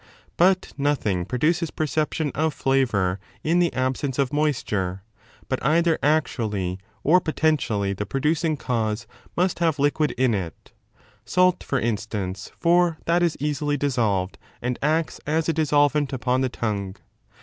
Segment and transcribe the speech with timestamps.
[0.35, 5.03] But nothing produces perception of flavour in the indispens absence of moisture,
[5.47, 9.05] but either actually or potentially the ante: producing cause
[9.37, 10.71] must have liquid in it:
[11.23, 16.49] salt, for instance, for that is easily dissolved and acts as a dissolvent upon the
[16.49, 16.95] tongue.